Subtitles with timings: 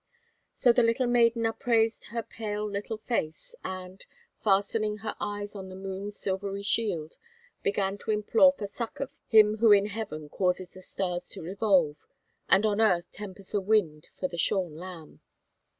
[0.55, 4.03] So the little maiden upraised her pale little face and,
[4.43, 7.17] fastening her eyes on the moon's silvery shield,
[7.61, 11.97] began to implore for succor Him who in heaven causes the stars to revolve
[12.49, 15.21] and on earth tempers the wind for the shorn lamb.